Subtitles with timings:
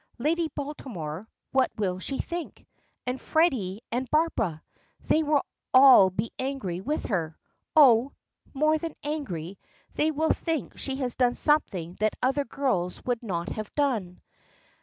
[0.17, 2.65] Lady Baltimore, what will she think?
[3.05, 4.63] And Freddy and Barbara!
[5.01, 5.43] They will
[5.75, 7.37] all be angry with her!
[7.75, 8.13] Oh!
[8.51, 9.59] more than angry
[9.93, 14.21] they will think she has done something that other girls would not have done.